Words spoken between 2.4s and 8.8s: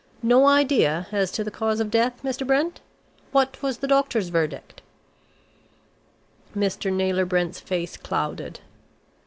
Brent? What was the doctor's verdict?" Mr. Naylor Brent's face clouded.